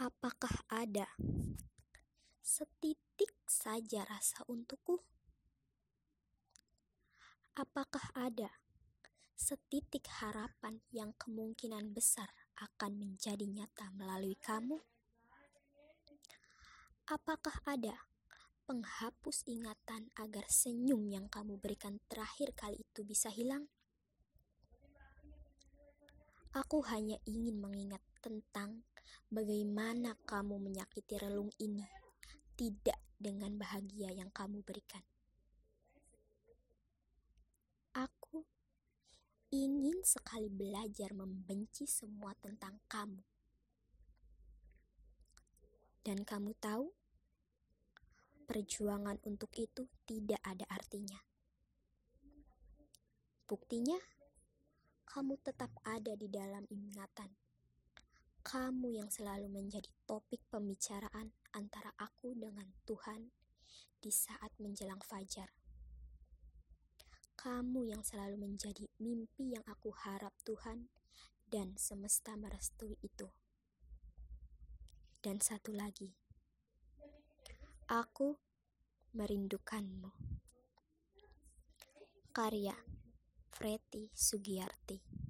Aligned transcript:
Apakah 0.00 0.64
ada 0.72 1.04
setitik 2.40 3.36
saja 3.44 4.08
rasa 4.08 4.40
untukku? 4.48 5.04
Apakah 7.52 8.00
ada 8.16 8.48
setitik 9.36 10.08
harapan 10.08 10.80
yang 10.96 11.12
kemungkinan 11.20 11.92
besar 11.92 12.32
akan 12.56 12.96
menjadi 12.96 13.44
nyata 13.44 13.92
melalui 13.92 14.32
kamu? 14.40 14.80
Apakah 17.12 17.60
ada 17.68 18.08
penghapus 18.64 19.44
ingatan 19.44 20.08
agar 20.16 20.48
senyum 20.48 21.04
yang 21.04 21.28
kamu 21.28 21.60
berikan 21.60 22.00
terakhir 22.08 22.56
kali 22.56 22.80
itu 22.80 23.04
bisa 23.04 23.28
hilang? 23.28 23.68
Aku 26.56 26.80
hanya 26.88 27.20
ingin 27.28 27.60
mengingat 27.60 28.00
tentang 28.24 28.88
bagaimana 29.32 30.12
kamu 30.28 30.60
menyakiti 30.60 31.16
relung 31.16 31.48
ini, 31.56 31.88
tidak 32.52 33.00
dengan 33.16 33.56
bahagia 33.56 34.12
yang 34.12 34.28
kamu 34.28 34.60
berikan. 34.60 35.00
Aku 37.96 38.44
ingin 39.48 40.04
sekali 40.04 40.52
belajar 40.52 41.16
membenci 41.16 41.88
semua 41.88 42.36
tentang 42.44 42.76
kamu. 42.92 43.24
Dan 46.04 46.28
kamu 46.28 46.52
tahu, 46.60 46.92
perjuangan 48.44 49.16
untuk 49.24 49.48
itu 49.56 49.88
tidak 50.04 50.44
ada 50.44 50.68
artinya. 50.68 51.16
Buktinya, 53.48 53.96
kamu 55.08 55.40
tetap 55.40 55.72
ada 55.88 56.12
di 56.20 56.28
dalam 56.28 56.68
ingatan. 56.68 57.32
Kamu 58.42 58.90
yang 58.90 59.06
selalu 59.06 59.46
menjadi 59.46 59.86
topik 60.02 60.42
pembicaraan 60.50 61.30
antara 61.54 61.94
aku 61.94 62.34
dengan 62.34 62.66
Tuhan 62.82 63.30
di 64.02 64.10
saat 64.10 64.50
menjelang 64.58 64.98
fajar. 64.98 65.54
Kamu 67.38 67.86
yang 67.86 68.02
selalu 68.02 68.42
menjadi 68.42 68.82
mimpi 68.98 69.54
yang 69.54 69.62
aku 69.70 69.94
harap 69.94 70.34
Tuhan 70.42 70.90
dan 71.46 71.78
semesta 71.78 72.34
merestui 72.34 72.98
itu. 72.98 73.30
Dan 75.22 75.38
satu 75.38 75.70
lagi, 75.70 76.10
aku 77.86 78.34
merindukanmu. 79.14 80.10
Karya 82.34 82.74
Preti 83.54 84.10
Sugiyarti 84.10 85.21